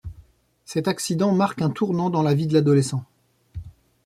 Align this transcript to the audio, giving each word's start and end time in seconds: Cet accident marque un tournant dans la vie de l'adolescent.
Cet 0.65 0.87
accident 0.87 1.31
marque 1.31 1.61
un 1.61 1.69
tournant 1.69 2.09
dans 2.09 2.23
la 2.23 2.33
vie 2.33 2.47
de 2.47 2.55
l'adolescent. 2.55 3.03